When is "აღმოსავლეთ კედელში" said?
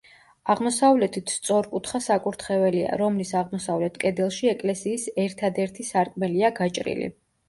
3.41-4.49